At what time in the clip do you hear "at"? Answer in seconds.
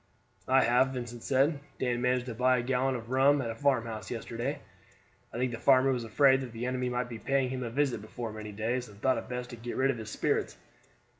3.39-3.51